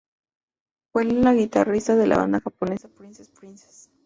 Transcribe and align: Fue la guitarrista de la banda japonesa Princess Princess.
Fue 0.91 1.03
la 1.03 1.31
guitarrista 1.35 1.95
de 1.95 2.07
la 2.07 2.17
banda 2.17 2.39
japonesa 2.41 2.89
Princess 2.89 3.29
Princess. 3.29 3.91